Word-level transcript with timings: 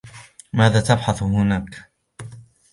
ماذا 0.53 0.81
تبحث 0.81 1.23
هناك؟ 1.23 1.65